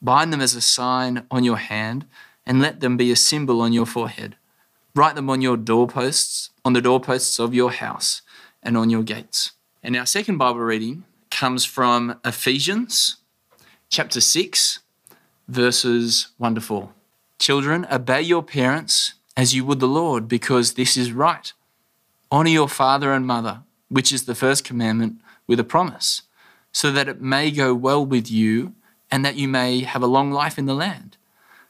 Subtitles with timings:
[0.00, 2.06] Bind them as a sign on your hand
[2.46, 4.36] and let them be a symbol on your forehead.
[4.94, 8.22] Write them on your doorposts, on the doorposts of your house
[8.62, 9.52] and on your gates.
[9.82, 11.04] And our second Bible reading
[11.44, 13.18] comes from Ephesians
[13.90, 14.78] chapter 6,
[15.46, 16.88] verses 1 to 4.
[17.38, 21.52] Children, obey your parents as you would the Lord, because this is right.
[22.30, 23.60] Honor your father and mother,
[23.90, 26.22] which is the first commandment, with a promise,
[26.72, 28.72] so that it may go well with you
[29.10, 31.18] and that you may have a long life in the land.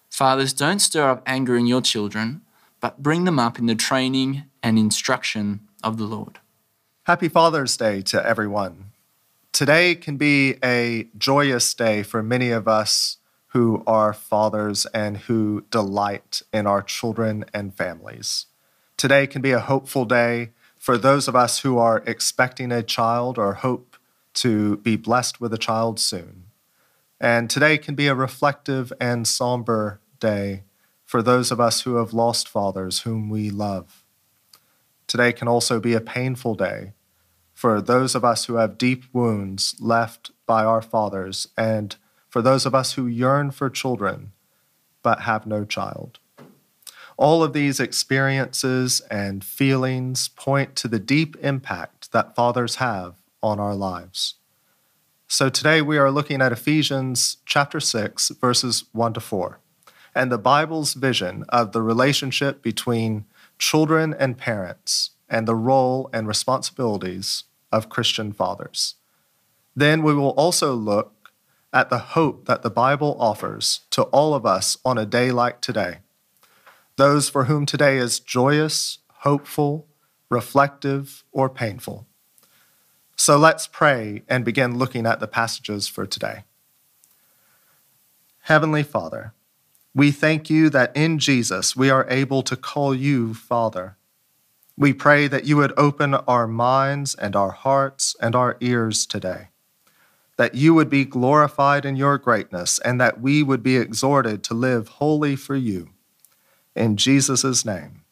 [0.09, 2.43] Fathers, don't stir up anger in your children,
[2.79, 6.39] but bring them up in the training and instruction of the Lord.
[7.07, 8.93] Happy Father's Day to everyone.
[9.55, 13.19] Today can be a joyous day for many of us
[13.51, 18.47] who are fathers and who delight in our children and families.
[18.97, 23.39] Today can be a hopeful day for those of us who are expecting a child
[23.39, 23.97] or hope
[24.43, 26.47] to be blessed with a child soon.
[27.21, 30.65] And today can be a reflective and somber day
[31.05, 34.03] for those of us who have lost fathers whom we love.
[35.07, 36.91] Today can also be a painful day
[37.55, 41.97] for those of us who have deep wounds left by our fathers, and
[42.29, 44.33] for those of us who yearn for children
[45.03, 46.19] but have no child.
[47.17, 53.61] All of these experiences and feelings point to the deep impact that fathers have on
[53.61, 54.35] our lives.
[55.29, 59.61] So today we are looking at Ephesians chapter 6, verses 1 to 4,
[60.15, 63.27] and the Bible's vision of the relationship between
[63.59, 68.95] children and parents and the role and responsibilities of Christian fathers.
[69.77, 71.33] Then we will also look
[71.73, 75.61] at the hope that the Bible offers to all of us on a day like
[75.61, 75.99] today.
[76.97, 79.89] Those for whom today is joyous, hopeful,
[80.31, 82.07] reflective, or painful.
[83.17, 86.45] So let's pray and begin looking at the passages for today.
[88.43, 89.33] Heavenly Father,
[89.95, 93.97] we thank you that in Jesus we are able to call you Father.
[94.77, 99.49] We pray that you would open our minds and our hearts and our ears today,
[100.37, 104.55] that you would be glorified in your greatness, and that we would be exhorted to
[104.55, 105.91] live wholly for you.
[106.75, 108.03] In Jesus' name,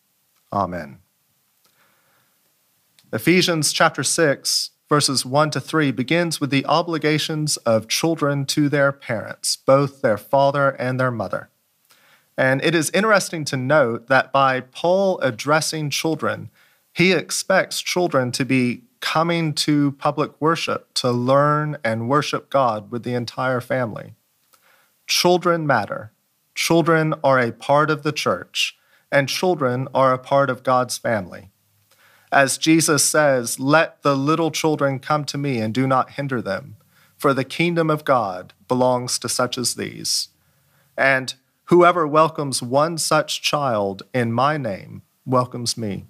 [0.53, 0.99] amen.
[3.13, 8.93] Ephesians chapter 6, verses 1 to 3 begins with the obligations of children to their
[8.93, 11.51] parents, both their father and their mother.
[12.39, 16.51] And it is interesting to note that by Paul addressing children,
[16.93, 23.03] he expects children to be coming to public worship to learn and worship God with
[23.03, 24.15] the entire family.
[25.07, 26.13] Children matter.
[26.55, 28.77] Children are a part of the church,
[29.11, 31.51] and children are a part of God's family.
[32.31, 36.77] As Jesus says, let the little children come to me and do not hinder them,
[37.17, 40.29] for the kingdom of God belongs to such as these.
[40.97, 41.35] And
[41.73, 46.05] Whoever welcomes one such child in my name welcomes me.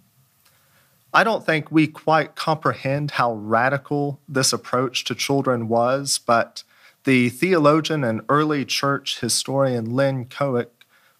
[1.14, 6.62] I don't think we quite comprehend how radical this approach to children was, but
[7.04, 10.68] the theologian and early church historian Lynn Cohick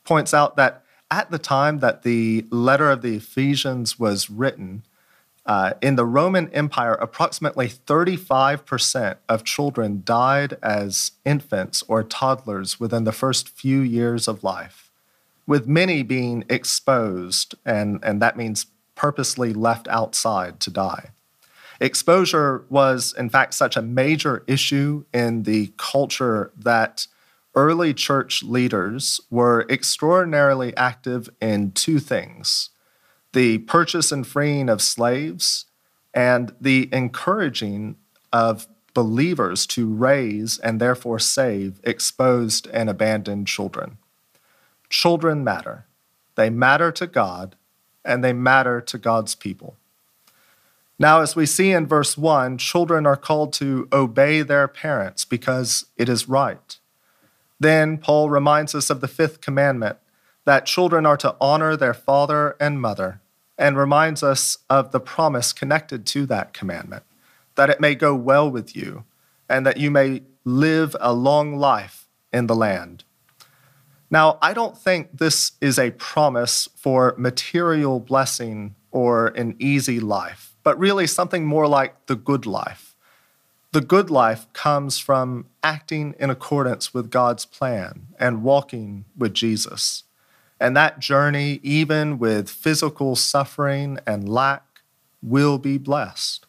[0.05, 4.83] points out that at the time that the letter of the Ephesians was written,
[5.45, 13.05] uh, in the Roman Empire, approximately 35% of children died as infants or toddlers within
[13.05, 14.91] the first few years of life,
[15.47, 18.67] with many being exposed, and, and that means
[19.03, 21.11] purposely left outside to die.
[21.81, 27.09] Exposure was, in fact, such a major issue in the culture that
[27.57, 32.71] early church leaders were extraordinarily active in two things
[33.33, 35.65] the purchase and freeing of slaves,
[36.15, 37.97] and the encouraging
[38.33, 43.97] of believers to raise and therefore save exposed and abandoned children.
[44.91, 45.87] Children matter.
[46.37, 47.57] They matter to God,
[48.05, 49.77] and they matter to God's people.
[50.99, 55.87] Now, as we see in verse 1, children are called to obey their parents because
[55.97, 56.79] it is right.
[57.59, 59.99] Then Paul reminds us of the fifth commandment
[60.45, 63.21] that children are to honor their father and mother,
[63.57, 67.05] and reminds us of the promise connected to that commandment
[67.55, 69.05] that it may go well with you,
[69.49, 73.05] and that you may live a long life in the land.
[74.13, 80.55] Now, I don't think this is a promise for material blessing or an easy life,
[80.63, 82.95] but really something more like the good life.
[83.73, 90.05] The good life comes from acting in accordance with God's plan and walking with Jesus.
[90.61, 94.83] And that journey, even with physical suffering and lack,
[95.23, 96.45] will be blessed.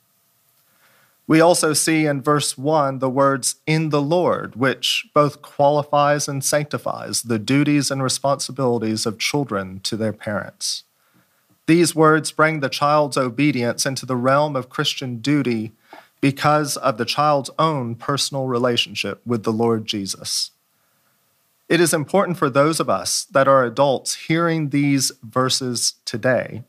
[1.26, 6.44] We also see in verse 1 the words in the Lord, which both qualifies and
[6.44, 10.84] sanctifies the duties and responsibilities of children to their parents.
[11.66, 15.72] These words bring the child's obedience into the realm of Christian duty
[16.20, 20.52] because of the child's own personal relationship with the Lord Jesus.
[21.70, 26.64] It is important for those of us that are adults hearing these verses today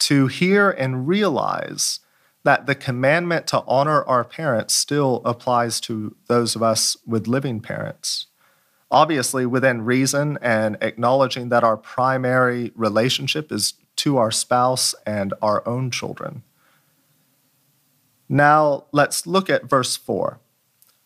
[0.00, 2.00] to hear and realize
[2.44, 7.60] that the commandment to honor our parents still applies to those of us with living
[7.60, 8.26] parents.
[8.90, 15.66] Obviously, within reason and acknowledging that our primary relationship is to our spouse and our
[15.66, 16.42] own children.
[18.28, 20.40] Now, let's look at verse 4,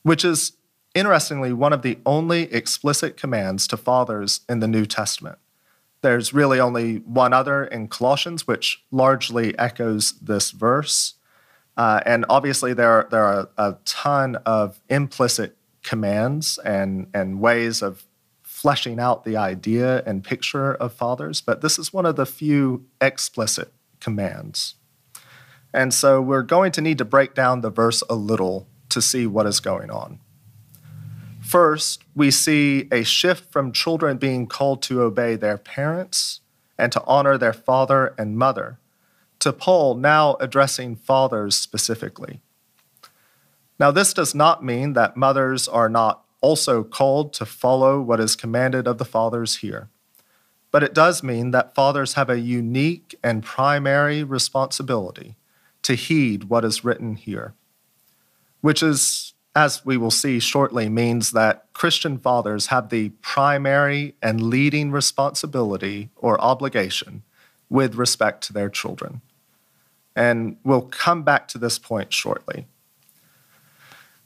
[0.02, 0.52] which is
[0.94, 5.38] interestingly one of the only explicit commands to fathers in the New Testament.
[6.02, 11.15] There's really only one other in Colossians, which largely echoes this verse.
[11.76, 17.82] Uh, and obviously, there are, there are a ton of implicit commands and, and ways
[17.82, 18.06] of
[18.42, 22.86] fleshing out the idea and picture of fathers, but this is one of the few
[23.00, 24.76] explicit commands.
[25.74, 29.26] And so we're going to need to break down the verse a little to see
[29.26, 30.20] what is going on.
[31.42, 36.40] First, we see a shift from children being called to obey their parents
[36.78, 38.78] and to honor their father and mother
[39.40, 42.40] to Paul now addressing fathers specifically.
[43.78, 48.36] Now, this does not mean that mothers are not also called to follow what is
[48.36, 49.88] commanded of the fathers here,
[50.70, 55.36] but it does mean that fathers have a unique and primary responsibility
[55.82, 57.54] to heed what is written here,
[58.60, 64.42] which is, as we will see shortly, means that Christian fathers have the primary and
[64.42, 67.22] leading responsibility or obligation
[67.68, 69.20] with respect to their children.
[70.14, 72.66] And we'll come back to this point shortly.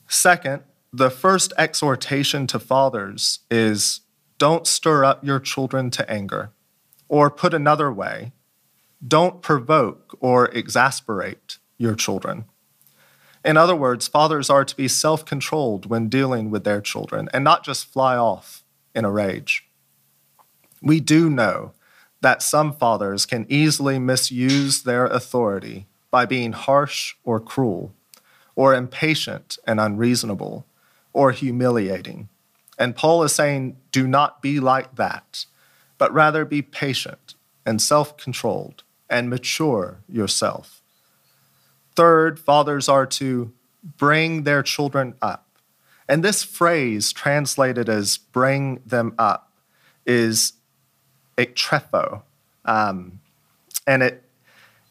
[0.07, 4.01] Second, the first exhortation to fathers is
[4.39, 6.51] don't stir up your children to anger.
[7.09, 8.33] Or put another way,
[9.07, 12.45] don't provoke or exasperate your children.
[13.45, 17.43] In other words, fathers are to be self controlled when dealing with their children and
[17.43, 18.63] not just fly off
[18.95, 19.67] in a rage.
[20.83, 21.73] We do know
[22.21, 27.95] that some fathers can easily misuse their authority by being harsh or cruel,
[28.55, 30.67] or impatient and unreasonable,
[31.13, 32.29] or humiliating.
[32.79, 35.47] And Paul is saying, do not be like that,
[35.99, 37.35] but rather be patient
[37.65, 40.83] and self controlled and mature yourself.
[41.95, 43.53] Third, fathers are to
[43.99, 45.47] bring their children up.
[46.09, 49.53] And this phrase, translated as bring them up,
[50.07, 50.55] is
[51.37, 52.23] ektrepho.
[52.65, 53.21] Um,
[53.87, 54.25] and it,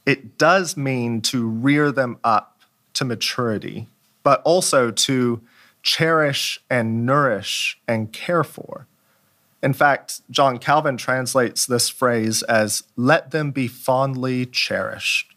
[0.06, 2.62] it does mean to rear them up
[2.96, 3.88] to maturity,
[4.24, 5.42] but also to
[5.82, 8.88] cherish and nourish and care for.
[9.62, 15.36] In fact, John Calvin translates this phrase as let them be fondly cherished.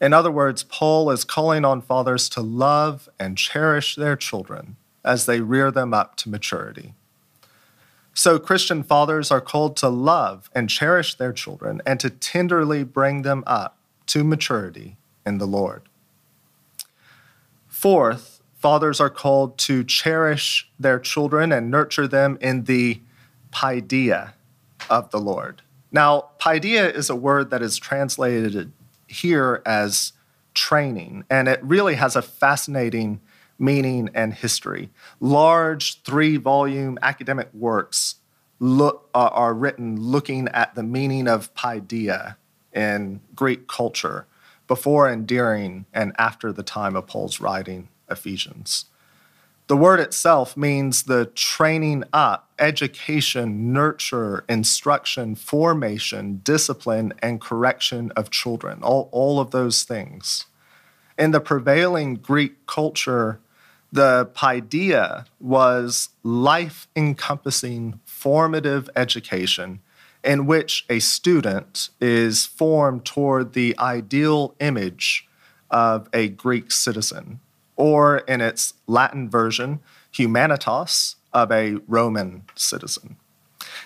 [0.00, 5.26] In other words, Paul is calling on fathers to love and cherish their children as
[5.26, 6.94] they rear them up to maturity.
[8.14, 13.22] So, Christian fathers are called to love and cherish their children and to tenderly bring
[13.22, 15.82] them up to maturity in the Lord.
[17.66, 23.00] Fourth, fathers are called to cherish their children and nurture them in the
[23.50, 24.34] paideia
[24.90, 25.62] of the Lord.
[25.90, 28.72] Now, paideia is a word that is translated
[29.06, 30.12] here as
[30.54, 33.20] training, and it really has a fascinating
[33.62, 34.90] meaning and history.
[35.20, 38.16] Large three volume academic works
[38.58, 42.36] look, uh, are written looking at the meaning of paideia
[42.72, 44.26] in Greek culture
[44.66, 48.86] before and during and after the time of Paul's writing Ephesians.
[49.68, 58.30] The word itself means the training up, education, nurture, instruction, formation, discipline, and correction of
[58.30, 60.46] children, all, all of those things.
[61.18, 63.40] In the prevailing Greek culture,
[63.92, 69.80] the paideia was life encompassing formative education
[70.24, 75.28] in which a student is formed toward the ideal image
[75.70, 77.40] of a Greek citizen,
[77.76, 79.80] or in its Latin version,
[80.12, 83.16] humanitas, of a Roman citizen.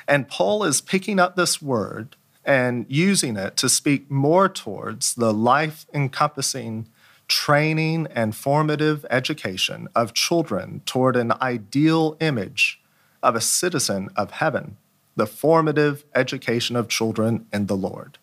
[0.08, 5.32] And Paul is picking up this word and using it to speak more towards the
[5.32, 6.88] life encompassing
[7.28, 12.80] training and formative education of children toward an ideal image
[13.22, 14.76] of a citizen of heaven,
[15.16, 18.18] the formative education of children in the Lord.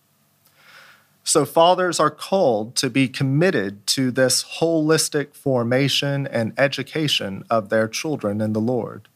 [1.25, 7.87] So, fathers are called to be committed to this holistic formation and education of their
[7.87, 9.07] children in the Lord.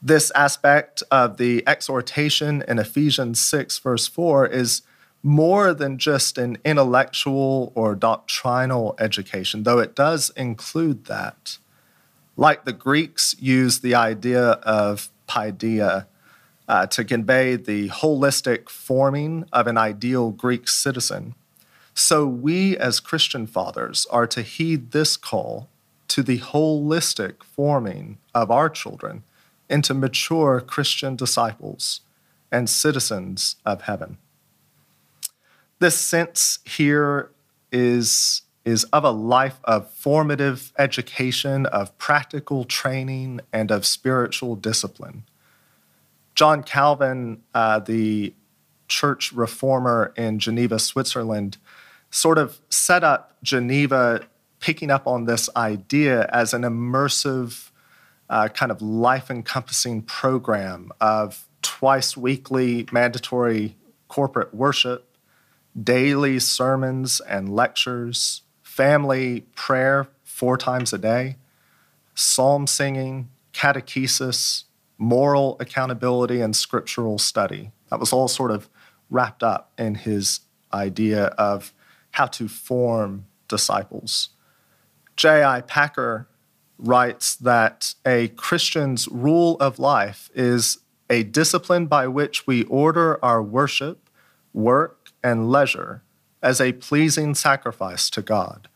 [0.00, 4.82] This aspect of the exhortation in Ephesians 6, verse 4, is
[5.22, 11.58] more than just an intellectual or doctrinal education, though it does include that.
[12.36, 16.06] Like the Greeks used the idea of paideia
[16.68, 21.34] uh, to convey the holistic forming of an ideal Greek citizen.
[21.94, 25.68] So we, as Christian fathers, are to heed this call
[26.08, 29.24] to the holistic forming of our children
[29.68, 32.02] into mature Christian disciples
[32.52, 34.18] and citizens of heaven.
[35.80, 37.30] This sense here
[37.70, 45.24] is, is of a life of formative education, of practical training, and of spiritual discipline.
[46.34, 48.34] John Calvin, uh, the
[48.88, 51.58] church reformer in Geneva, Switzerland,
[52.10, 54.22] sort of set up Geneva
[54.60, 57.70] picking up on this idea as an immersive,
[58.30, 63.76] uh, kind of life encompassing program of twice weekly mandatory
[64.08, 65.07] corporate worship,
[65.82, 71.36] daily sermons and lectures, family prayer four times a day,
[72.14, 74.64] psalm singing, catechesis,
[74.98, 77.70] moral accountability and scriptural study.
[77.90, 78.68] That was all sort of
[79.10, 80.40] wrapped up in his
[80.72, 81.72] idea of
[82.12, 84.30] how to form disciples.
[85.16, 85.62] J.I.
[85.62, 86.28] Packer
[86.78, 90.78] writes that a Christian's rule of life is
[91.10, 94.10] a discipline by which we order our worship,
[94.52, 96.02] work, and leisure
[96.42, 98.68] as a pleasing sacrifice to God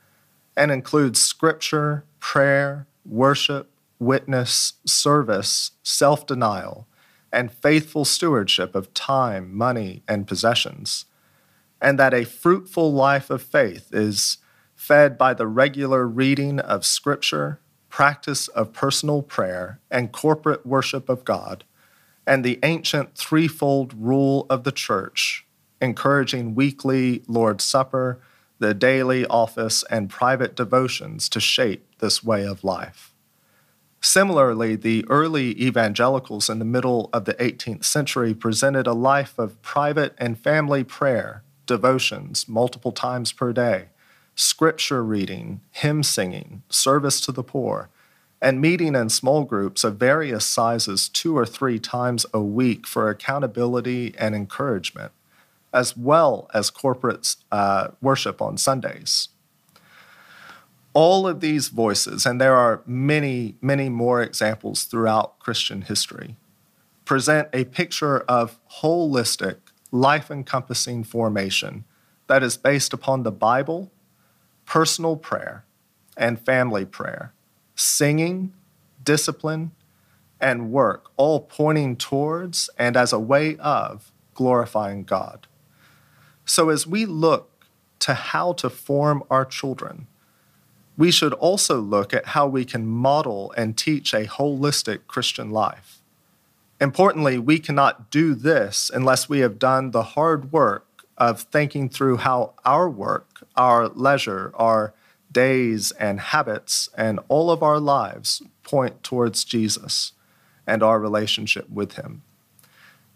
[0.56, 6.87] and includes scripture, prayer, worship, witness, service, self denial,
[7.32, 11.06] and faithful stewardship of time, money, and possessions,
[11.80, 14.38] and that a fruitful life of faith is
[14.75, 21.25] fed by the regular reading of Scripture, practice of personal prayer, and corporate worship of
[21.25, 21.64] God,
[22.26, 25.46] and the ancient threefold rule of the church,
[25.82, 28.20] encouraging weekly Lord's Supper,
[28.60, 33.12] the daily office, and private devotions to shape this way of life.
[34.00, 39.60] Similarly, the early evangelicals in the middle of the 18th century presented a life of
[39.62, 43.86] private and family prayer, devotions multiple times per day,
[44.34, 47.90] scripture reading, hymn singing, service to the poor,
[48.40, 53.08] and meeting in small groups of various sizes two or three times a week for
[53.08, 55.12] accountability and encouragement,
[55.72, 59.28] as well as corporate uh, worship on Sundays
[60.94, 66.36] all of these voices, and there are many, many more examples throughout Christian history,
[67.04, 69.56] present a picture of holistic,
[69.90, 71.84] life encompassing formation
[72.26, 73.90] that is based upon the Bible,
[74.66, 75.64] personal prayer,
[76.16, 77.32] and family prayer,
[77.74, 78.52] singing,
[79.02, 79.72] discipline,
[80.40, 85.46] and work, all pointing towards and as a way of glorifying God.
[86.44, 87.66] So, as we look
[88.00, 90.06] to how to form our children,
[90.96, 96.02] we should also look at how we can model and teach a holistic Christian life.
[96.80, 102.18] Importantly, we cannot do this unless we have done the hard work of thinking through
[102.18, 104.92] how our work, our leisure, our
[105.30, 110.12] days and habits, and all of our lives point towards Jesus
[110.66, 112.22] and our relationship with Him.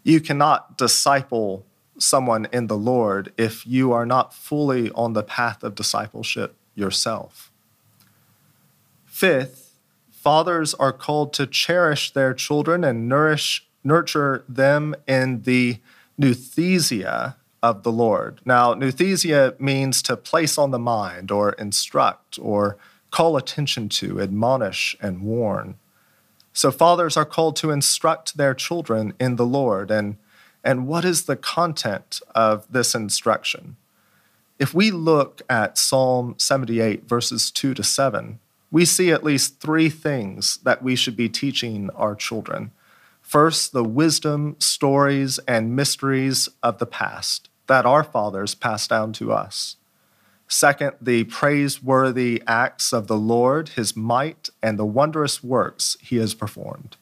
[0.03, 1.65] You cannot disciple
[1.99, 7.51] someone in the Lord if you are not fully on the path of discipleship yourself.
[9.05, 9.79] Fifth,
[10.11, 15.79] fathers are called to cherish their children and nourish, nurture them in the
[16.19, 18.41] nouthesia of the Lord.
[18.45, 22.77] Now, nouthesia means to place on the mind or instruct or
[23.09, 25.75] call attention to, admonish, and warn.
[26.53, 29.91] So, fathers are called to instruct their children in the Lord.
[29.91, 30.17] And,
[30.67, 33.77] and what is the content of this instruction?
[34.59, 38.39] if we look at Psalm 78, verses 2 to 7,
[38.71, 42.71] we see at least three things that we should be teaching our children.
[43.21, 49.31] First, the wisdom, stories, and mysteries of the past that our fathers passed down to
[49.31, 49.75] us.
[50.47, 56.33] Second, the praiseworthy acts of the Lord, his might, and the wondrous works he has
[56.33, 56.95] performed.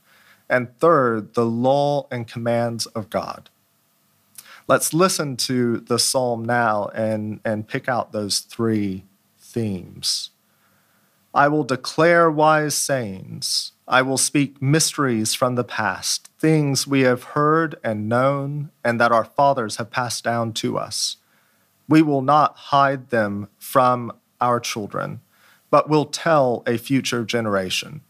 [0.49, 3.51] And third, the law and commands of God.
[4.67, 9.05] Let's listen to the psalm now and, and pick out those three
[9.37, 10.31] themes.
[11.35, 13.73] I will declare wise sayings.
[13.87, 19.11] I will speak mysteries from the past, things we have heard and known, and that
[19.11, 21.17] our fathers have passed down to us.
[21.87, 25.21] We will not hide them from our children,
[25.69, 28.01] but will tell a future generation.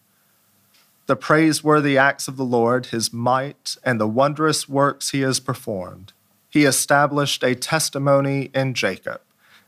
[1.07, 6.13] The praiseworthy acts of the Lord, his might, and the wondrous works he has performed
[6.55, 9.19] he established a testimony in Jacob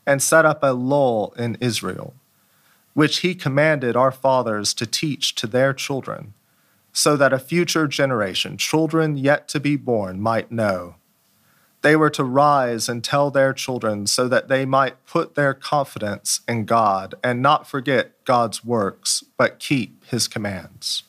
[0.06, 2.14] and set up a law in Israel,
[2.94, 6.32] which he commanded our fathers to teach to their children,
[6.90, 10.94] so that a future generation, children yet to be born, might know.
[11.82, 16.40] They were to rise and tell their children so that they might put their confidence
[16.48, 21.02] in God and not forget God's works, but keep his commands.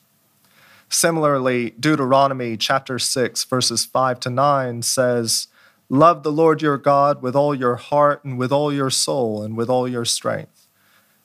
[0.89, 5.47] Similarly, Deuteronomy chapter 6, verses 5 to 9 says,
[5.91, 9.57] Love the Lord your God with all your heart and with all your soul and
[9.57, 10.67] with all your strength.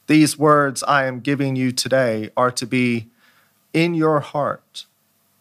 [0.06, 3.10] These words I am giving you today are to be
[3.74, 4.86] in your heart.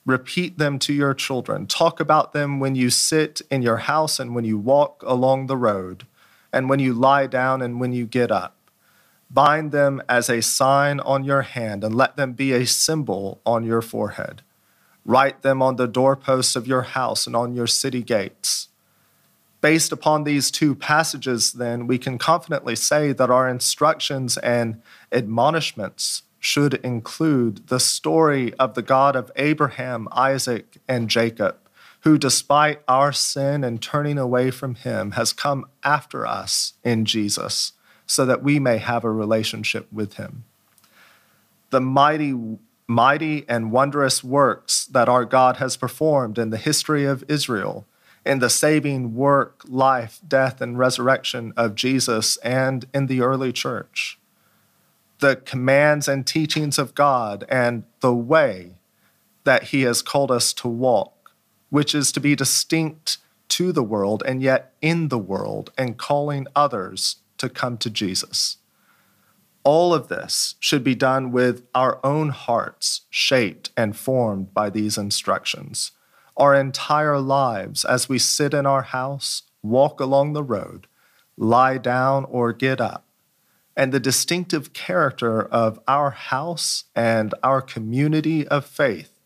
[0.05, 1.67] Repeat them to your children.
[1.67, 5.55] Talk about them when you sit in your house and when you walk along the
[5.55, 6.05] road,
[6.51, 8.57] and when you lie down and when you get up.
[9.31, 13.63] Bind them as a sign on your hand and let them be a symbol on
[13.63, 14.41] your forehead.
[15.05, 18.67] Write them on the doorposts of your house and on your city gates.
[19.63, 26.23] Based upon these two passages, then, we can confidently say that our instructions and admonishments
[26.37, 31.55] should include the story of the God of Abraham, Isaac, and Jacob,
[32.01, 37.71] who, despite our sin and turning away from him, has come after us in Jesus
[38.05, 40.43] so that we may have a relationship with him.
[41.69, 47.23] The mighty, mighty and wondrous works that our God has performed in the history of
[47.29, 47.87] Israel
[48.25, 54.17] in the saving work, life, death, and resurrection of Jesus and in the early church.
[55.19, 58.75] The commands and teachings of God and the way
[59.43, 61.35] that He has called us to walk,
[61.69, 63.17] which is to be distinct
[63.49, 68.57] to the world and yet in the world and calling others to come to Jesus.
[69.65, 74.97] All of this should be done with our own hearts shaped and formed by these
[74.97, 75.91] instructions
[76.37, 80.87] our entire lives as we sit in our house, walk along the road,
[81.37, 83.05] lie down, or get up.
[83.75, 89.19] And the distinctive character of our house and our community of faith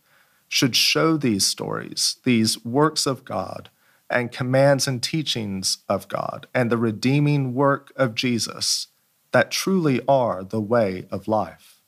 [0.47, 3.69] should show these stories, these works of God,
[4.09, 8.87] and commands and teachings of God, and the redeeming work of Jesus
[9.31, 11.81] that truly are the way of life.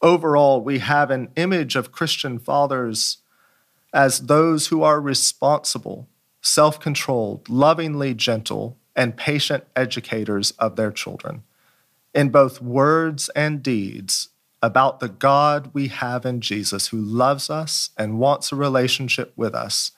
[0.00, 3.18] Overall, we have an image of Christian fathers
[3.92, 6.08] as those who are responsible,
[6.42, 11.42] self controlled, lovingly gentle, and patient educators of their children,
[12.14, 14.28] in both words and deeds,
[14.60, 19.54] about the God we have in Jesus who loves us and wants a relationship with
[19.54, 19.92] us,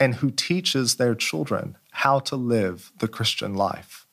[0.00, 4.06] and who teaches their children how to live the Christian life.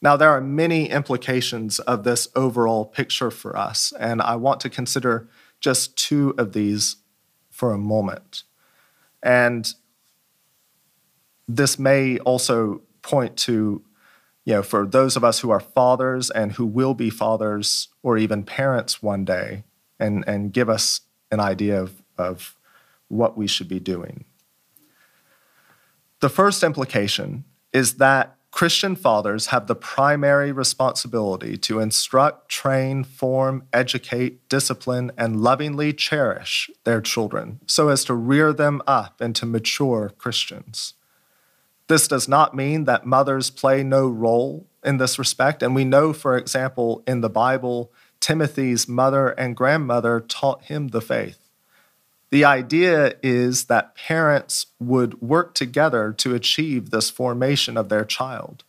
[0.00, 4.70] Now, there are many implications of this overall picture for us, and I want to
[4.70, 5.28] consider
[5.60, 6.96] just two of these
[7.64, 8.42] for a moment.
[9.22, 9.72] And
[11.48, 13.82] this may also point to,
[14.44, 18.18] you know, for those of us who are fathers and who will be fathers or
[18.18, 19.64] even parents one day,
[19.98, 21.00] and, and give us
[21.30, 22.54] an idea of, of
[23.08, 24.26] what we should be doing.
[26.20, 33.66] The first implication is that Christian fathers have the primary responsibility to instruct, train, form,
[33.72, 40.12] educate, discipline, and lovingly cherish their children so as to rear them up into mature
[40.18, 40.94] Christians.
[41.88, 45.60] This does not mean that mothers play no role in this respect.
[45.60, 47.90] And we know, for example, in the Bible,
[48.20, 51.43] Timothy's mother and grandmother taught him the faith.
[52.34, 58.64] The idea is that parents would work together to achieve this formation of their child.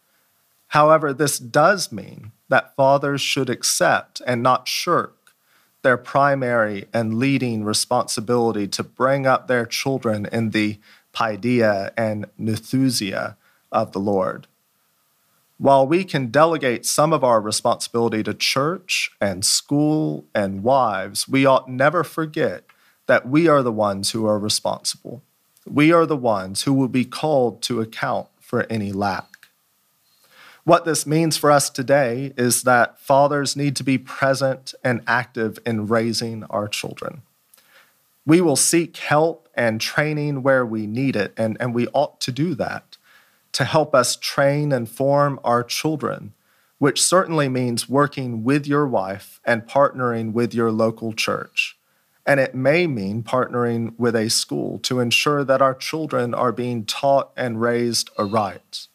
[0.67, 5.15] However, this does mean that fathers should accept and not shirk
[5.81, 10.77] their primary and leading responsibility to bring up their children in the
[11.11, 13.35] paideia and nouthesia
[13.71, 14.45] of the Lord.
[15.57, 21.47] While we can delegate some of our responsibility to church and school and wives, we
[21.47, 22.64] ought never forget
[23.07, 25.21] that we are the ones who are responsible.
[25.65, 29.35] We are the ones who will be called to account for any lack.
[30.63, 35.59] What this means for us today is that fathers need to be present and active
[35.65, 37.21] in raising our children.
[38.25, 42.31] We will seek help and training where we need it, and, and we ought to
[42.31, 42.97] do that
[43.51, 46.33] to help us train and form our children,
[46.79, 51.74] which certainly means working with your wife and partnering with your local church.
[52.25, 56.85] And it may mean partnering with a school to ensure that our children are being
[56.85, 58.87] taught and raised aright.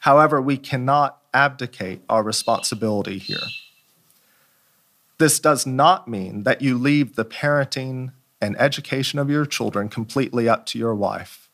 [0.00, 3.46] However, we cannot abdicate our responsibility here.
[5.18, 10.48] This does not mean that you leave the parenting and education of your children completely
[10.48, 11.48] up to your wife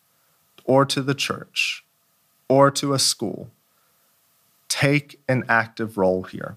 [0.65, 1.85] or to the church
[2.49, 3.51] or to a school.
[4.69, 6.57] Take an active role here.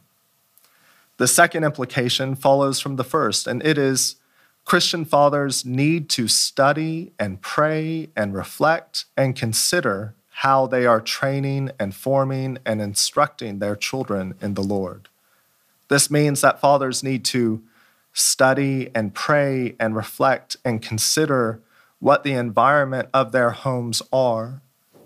[1.17, 4.17] The second implication follows from the first, and it is
[4.67, 11.71] Christian fathers need to study and pray and reflect and consider how they are training
[11.79, 15.07] and forming and instructing their children in the Lord.
[15.87, 17.63] This means that fathers need to
[18.11, 21.61] study and pray and reflect and consider
[21.99, 24.61] what the environment of their homes are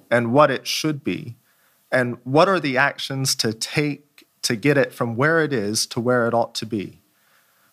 [0.10, 1.36] and what it should be,
[1.91, 6.00] and what are the actions to take to get it from where it is to
[6.00, 7.00] where it ought to be.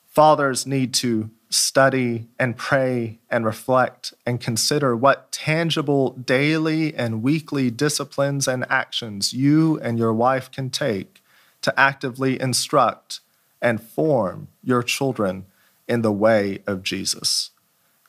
[0.04, 7.70] Fathers need to study and pray and reflect and consider what tangible daily and weekly
[7.70, 11.22] disciplines and actions you and your wife can take
[11.62, 13.20] to actively instruct
[13.60, 15.46] and form your children
[15.88, 17.50] in the way of Jesus.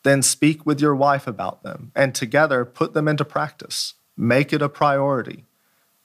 [0.03, 3.95] Then speak with your wife about them and together put them into practice.
[4.15, 5.45] Make it a priority.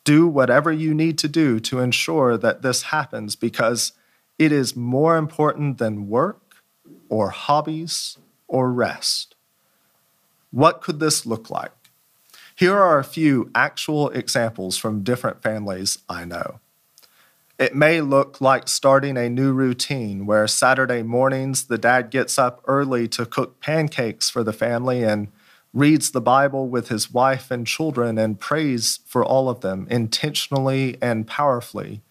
[0.05, 3.93] Do whatever you need to do to ensure that this happens because
[4.39, 6.44] it is more important than work
[7.09, 9.35] or hobbies or rest.
[10.51, 11.73] What could this look like?
[12.55, 16.61] Here are a few actual examples from different families I know.
[17.59, 22.61] It may look like starting a new routine where Saturday mornings the dad gets up
[22.67, 25.29] early to cook pancakes for the family and
[25.73, 30.97] reads the Bible with his wife and children and prays for all of them intentionally
[31.03, 32.03] and powerfully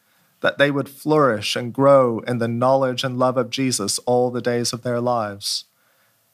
[0.44, 4.42] that they would flourish and grow in the knowledge and love of Jesus all the
[4.42, 5.64] days of their lives.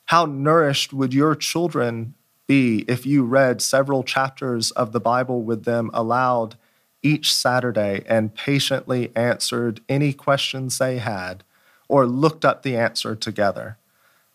[0.06, 2.16] How nourished would your children
[2.48, 6.56] be if you read several chapters of the Bible with them aloud
[7.04, 11.44] each Saturday and patiently answered any questions they had
[11.88, 13.78] or looked up the answer together?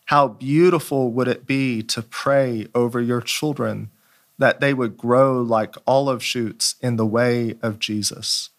[0.04, 3.90] How beautiful would it be to pray over your children
[4.38, 8.50] that they would grow like olive shoots in the way of Jesus?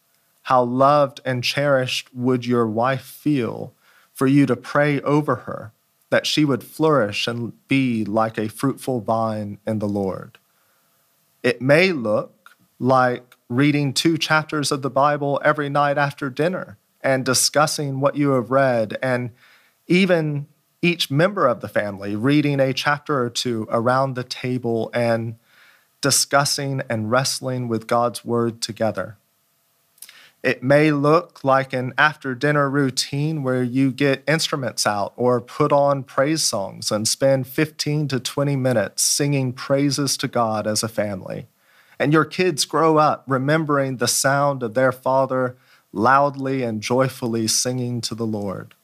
[0.45, 3.73] How loved and cherished would your wife feel
[4.13, 5.71] for you to pray over her
[6.11, 10.37] that she would flourish and be like a fruitful vine in the Lord?
[11.41, 17.25] It may look like reading two chapters of the Bible every night after dinner and
[17.25, 19.31] discussing what you have read, and
[19.87, 20.45] even
[20.83, 25.37] each member of the family reading a chapter or two around the table and
[26.01, 29.17] discussing and wrestling with God's word together.
[30.45, 35.71] It may look like an after dinner routine where you get instruments out or put
[35.71, 40.87] on praise songs and spend 15 to 20 minutes singing praises to God as a
[40.87, 41.47] family.
[41.97, 45.57] And your kids grow up remembering the sound of their father
[45.91, 48.75] loudly and joyfully singing to the Lord.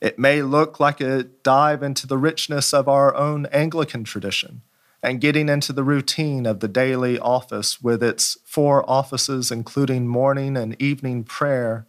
[0.00, 4.62] It may look like a dive into the richness of our own Anglican tradition
[5.06, 10.56] and getting into the routine of the daily office with its four offices, including morning
[10.56, 11.86] and evening prayer,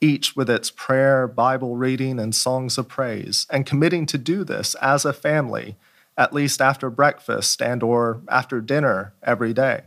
[0.00, 4.74] each with its prayer, Bible reading, and songs of praise, and committing to do this
[4.76, 5.76] as a family,
[6.16, 9.82] at least after breakfast and or after dinner every day.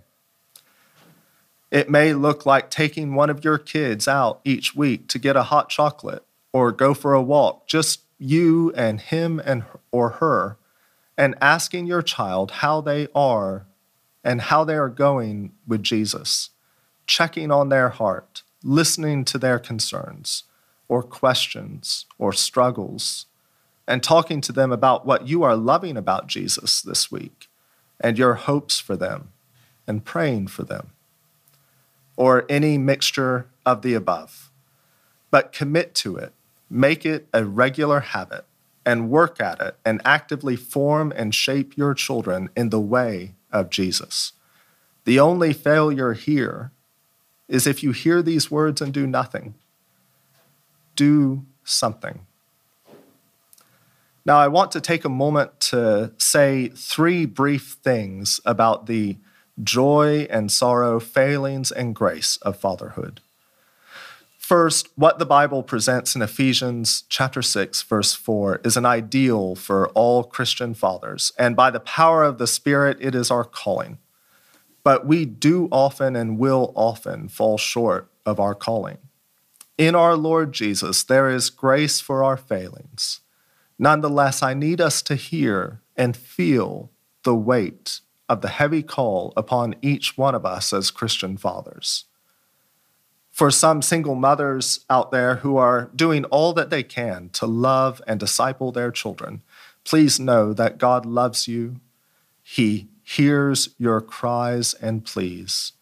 [1.72, 5.44] It may look like taking one of your kids out each week to get a
[5.44, 10.58] hot chocolate or go for a walk, just you and him and or her
[11.18, 13.66] and asking your child how they are
[14.24, 16.52] and how they are going with Jesus,
[17.08, 20.44] checking on their heart, listening to their concerns
[20.88, 23.26] or questions or struggles,
[23.88, 27.48] and talking to them about what you are loving about Jesus this week
[28.00, 29.30] and your hopes for them
[29.88, 30.92] and praying for them,
[32.18, 34.52] or any mixture of the above.
[35.32, 36.34] But commit to it,
[36.70, 38.46] make it a regular habit
[38.88, 43.70] and work at it and actively form and shape your children in the way of
[43.70, 44.32] Jesus.
[45.04, 46.72] The only failure here
[47.50, 49.56] is if you hear these words and do nothing,
[50.96, 52.22] do something.
[54.26, 59.18] Now, I want to take a moment to say three brief things about the
[59.62, 63.20] joy and sorrow, failings and grace of fatherhood.
[64.48, 69.90] First, what the Bible presents in Ephesians chapter 6 verse 4 is an ideal for
[69.90, 73.98] all Christian fathers, and by the power of the Spirit it is our calling.
[74.86, 79.00] But we do often and will often fall short of our calling.
[79.78, 83.20] In our Lord Jesus, there is grace for our failings
[83.78, 86.90] Nonetheless, I need us to hear and feel
[87.24, 92.06] the weight of the heavy call upon each one of us as Christian fathers.
[93.38, 98.02] For some single mothers out there who are doing all that they can to love
[98.08, 99.44] and disciple their children,
[99.84, 101.76] please know that God loves you.
[102.42, 105.74] He hears your cries and pleas,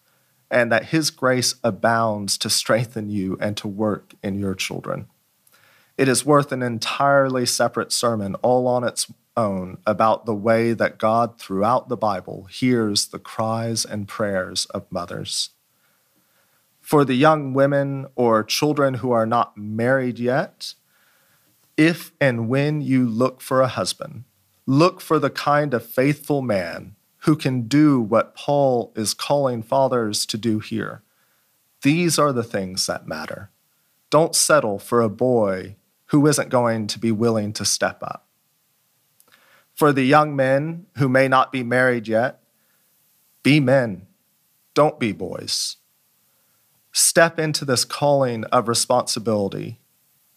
[0.51, 5.07] and that His grace abounds to strengthen you and to work in your children.
[5.97, 10.97] It is worth an entirely separate sermon all on its own about the way that
[10.97, 15.51] God throughout the Bible hears the cries and prayers of mothers.
[16.85, 20.75] For the young women or children who are not married yet,
[21.75, 24.23] if and when you look for a husband,
[24.67, 30.27] look for the kind of faithful man who can do what Paul is calling fathers
[30.27, 31.01] to do here.
[31.81, 33.49] These are the things that matter.
[34.11, 35.77] Don't settle for a boy
[36.09, 38.27] who isn't going to be willing to step up.
[39.73, 42.43] For the young men who may not be married yet,
[43.41, 44.05] be men,
[44.75, 45.77] don't be boys.
[46.97, 49.81] Step into this calling of responsibility.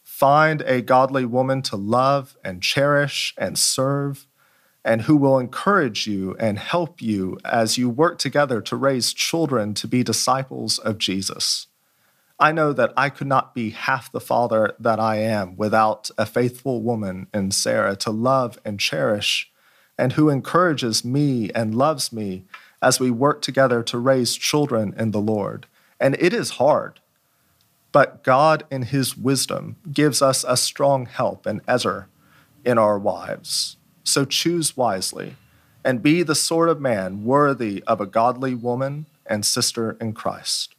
[0.02, 4.26] Find a godly woman to love and cherish and serve,
[4.84, 9.72] and who will encourage you and help you as you work together to raise children
[9.74, 11.68] to be disciples of Jesus.
[12.40, 16.26] I know that I could not be half the father that I am without a
[16.26, 19.48] faithful woman in Sarah to love and cherish,
[19.96, 22.46] and who encourages me and loves me
[22.82, 25.68] as we work together to raise children in the Lord.
[26.00, 27.00] And it is hard,
[27.92, 32.08] but God, in His wisdom, gives us a strong help and Ezer
[32.64, 33.76] in our wives.
[34.04, 35.36] So choose wisely
[35.84, 40.74] and be the sort of man worthy of a godly woman and sister in Christ.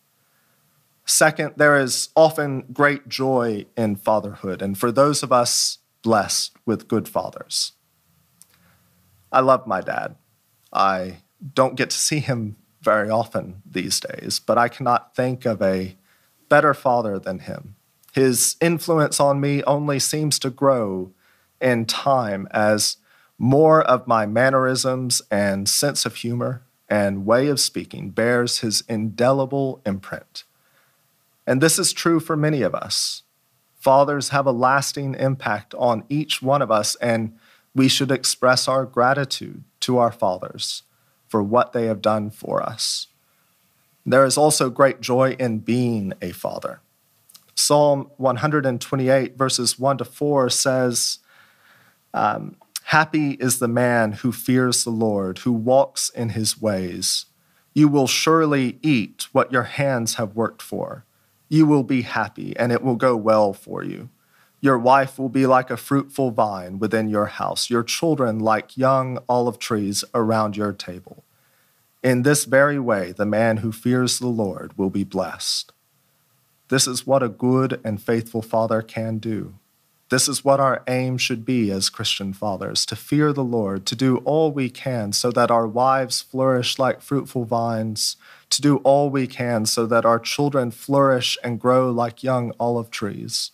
[1.06, 6.88] Second, there is often great joy in fatherhood, and for those of us blessed with
[6.88, 7.74] good fathers.
[9.32, 10.16] I love my dad.
[10.72, 11.18] I
[11.56, 15.96] don't get to see him very often these days, but I cannot think of a
[16.48, 17.76] better father than him.
[18.14, 21.12] His influence on me only seems to grow
[21.62, 22.98] in time as
[23.38, 29.82] more of my mannerisms and sense of humor and way of speaking bears his indelible
[29.86, 30.44] imprint.
[31.46, 33.24] And this is true for many of us.
[33.80, 37.38] Fathers have a lasting impact on each one of us, and
[37.74, 40.84] we should express our gratitude to our fathers
[41.30, 43.08] for what they have done for us.
[44.06, 46.82] There is also great joy in being a father.
[47.56, 51.20] Psalm 128, verses 1 to 4 says,
[52.14, 57.26] um, Happy is the man who fears the Lord, who walks in his ways.
[57.74, 61.06] You will surely eat what your hands have worked for
[61.50, 64.10] you will be happy and it will go well for you.
[64.62, 69.20] Your wife will be like a fruitful vine within your house, your children like young
[69.30, 71.24] olive trees around your table.
[72.04, 75.72] In this very way, the man who fears the Lord will be blessed.
[76.70, 79.56] This is what a good and faithful father can do.
[80.10, 83.96] This is what our aim should be as Christian fathers to fear the Lord, to
[83.96, 88.18] do all we can so that our wives flourish like fruitful vines,
[88.50, 92.90] to do all we can so that our children flourish and grow like young olive
[92.90, 93.52] trees.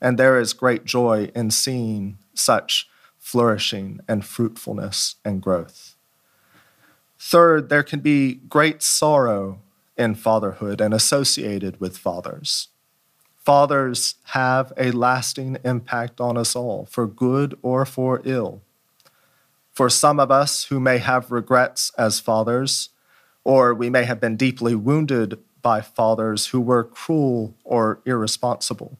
[0.00, 5.96] And there is great joy in seeing such flourishing and fruitfulness and growth.
[7.18, 9.60] Third, there can be great sorrow
[9.96, 12.68] in fatherhood and associated with fathers.
[13.36, 18.62] Fathers have a lasting impact on us all, for good or for ill.
[19.72, 22.90] For some of us who may have regrets as fathers,
[23.44, 28.98] or we may have been deeply wounded by fathers who were cruel or irresponsible.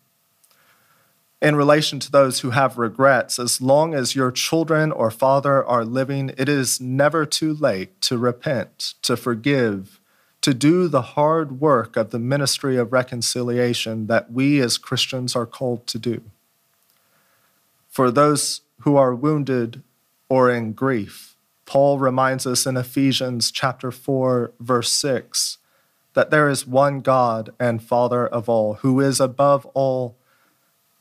[1.40, 5.85] In relation to those who have regrets, as long as your children or father are
[5.85, 10.01] living, it is never too late to repent, to forgive,
[10.40, 15.46] to do the hard work of the ministry of reconciliation that we as Christians are
[15.46, 16.22] called to do.
[17.88, 19.83] For those who are wounded
[20.29, 25.59] or in grief, Paul reminds us in Ephesians chapter 4 verse 6
[26.14, 30.16] that there is one God and Father of all, who is above all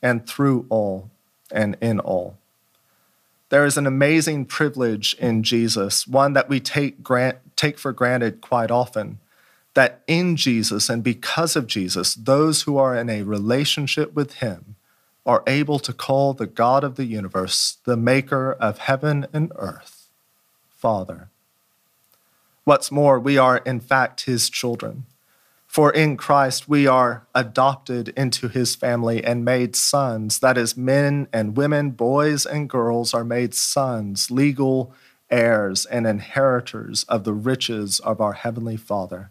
[0.01, 1.09] and through all
[1.51, 2.37] and in all.
[3.49, 8.41] There is an amazing privilege in Jesus, one that we take, grant, take for granted
[8.41, 9.19] quite often,
[9.73, 14.75] that in Jesus and because of Jesus, those who are in a relationship with Him
[15.25, 20.07] are able to call the God of the universe, the maker of heaven and earth,
[20.69, 21.29] Father.
[22.63, 25.05] What's more, we are in fact His children.
[25.77, 30.39] For in Christ we are adopted into his family and made sons.
[30.39, 34.91] That is, men and women, boys and girls are made sons, legal
[35.29, 39.29] heirs and inheritors of the riches of our Heavenly Father.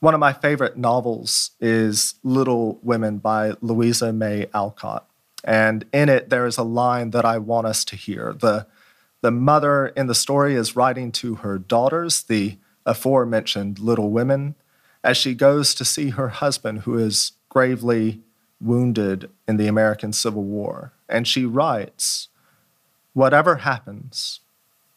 [0.00, 5.08] One of my favorite novels is Little Women by Louisa May Alcott.
[5.44, 8.32] And in it, there is a line that I want us to hear.
[8.32, 8.66] The,
[9.20, 14.56] the mother in the story is writing to her daughters, the aforementioned little women,
[15.04, 18.20] as she goes to see her husband, who is gravely
[18.60, 20.92] wounded in the American Civil War.
[21.08, 22.28] And she writes,
[23.12, 24.40] Whatever happens,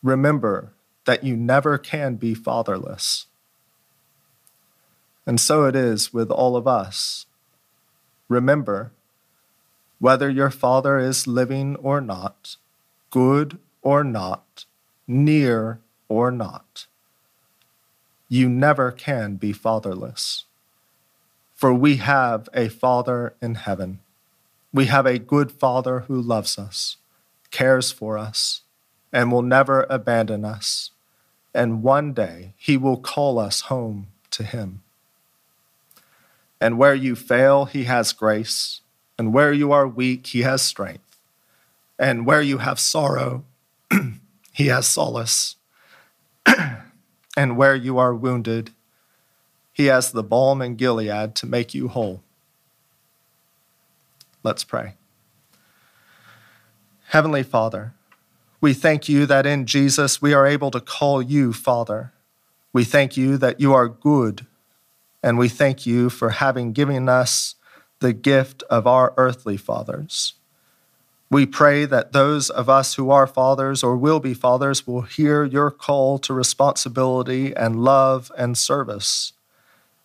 [0.04, 0.72] remember
[1.06, 3.26] that you never can be fatherless.
[5.26, 7.26] And so it is with all of us.
[8.30, 8.92] Remember,
[10.00, 12.58] whether your father is living or not,
[13.10, 14.66] good or not,
[15.08, 16.86] near or not,
[18.36, 20.44] you never can be fatherless.
[21.54, 24.00] For we have a Father in heaven.
[24.74, 26.98] We have a good Father who loves us,
[27.50, 28.62] cares for us,
[29.14, 30.92] and will never abandon us.
[31.54, 34.84] And one day he will call us home to him.
[36.60, 38.82] And where you fail, he has grace.
[39.18, 41.18] And where you are weak, he has strength.
[41.98, 43.46] And where you have sorrow,
[44.52, 45.56] he has solace.
[47.36, 48.72] and where you are wounded,
[49.72, 52.24] he has the balm in Gilead to make you whole.
[54.44, 54.94] Let's pray.
[57.08, 57.94] Heavenly Father,
[58.62, 62.14] we thank you that in Jesus we are able to call you Father.
[62.74, 64.46] We thank you that you are good,
[65.22, 67.56] and we thank you for having given us
[68.00, 70.34] the gift of our earthly fathers.
[71.30, 75.44] We pray that those of us who are fathers or will be fathers will hear
[75.44, 79.34] your call to responsibility and love and service.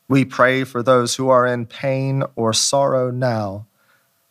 [0.08, 3.66] We pray for those who are in pain or sorrow now,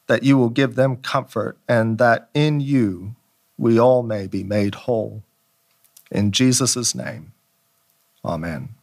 [0.08, 3.16] that you will give them comfort and that in you
[3.58, 5.24] we all may be made whole.
[6.12, 7.34] In Jesus' name,
[8.26, 8.79] amen.